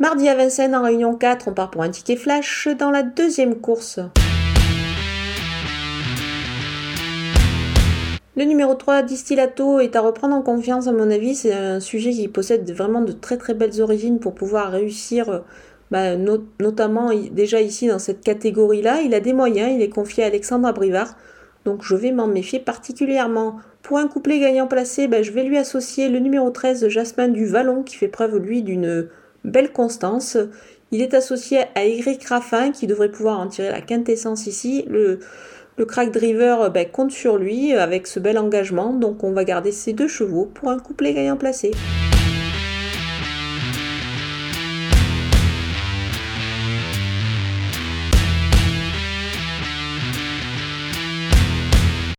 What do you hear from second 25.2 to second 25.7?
je vais lui